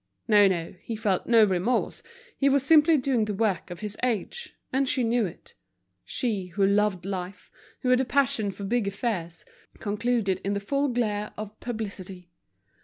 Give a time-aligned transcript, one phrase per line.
[0.27, 2.01] No, no, he felt no remorse,
[2.35, 5.53] he was simply doing the work of his age, and she knew it;
[6.03, 9.45] she, who loved life, who had a passion for big affairs,
[9.77, 12.31] concluded in the full glare of publicity.